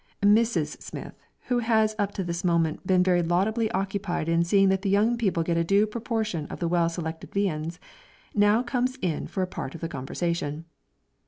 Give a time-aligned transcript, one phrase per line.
[0.23, 0.81] Mrs.
[0.81, 4.89] Smith, who has up to this moment been very laudably occupied in seeing that the
[4.89, 7.79] young people get a due proportion of the well selected viands,
[8.33, 10.65] now comes in for a part of the conversation.